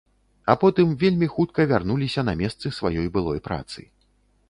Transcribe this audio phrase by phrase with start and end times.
[0.53, 3.91] А потым вельмі хутка вярнуліся на месцы сваёй былой працы.